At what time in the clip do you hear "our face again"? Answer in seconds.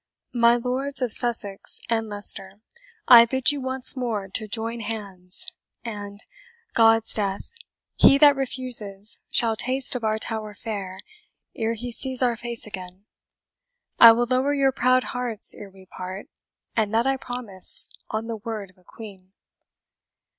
12.23-13.05